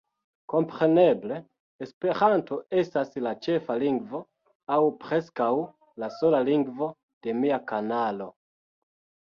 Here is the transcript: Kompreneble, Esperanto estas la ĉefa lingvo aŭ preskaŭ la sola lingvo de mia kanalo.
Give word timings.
Kompreneble, 0.51 1.35
Esperanto 1.85 2.57
estas 2.83 3.13
la 3.27 3.35
ĉefa 3.49 3.77
lingvo 3.85 4.23
aŭ 4.77 4.81
preskaŭ 5.05 5.51
la 6.05 6.11
sola 6.19 6.43
lingvo 6.51 6.93
de 7.29 7.39
mia 7.45 7.63
kanalo. 7.75 8.35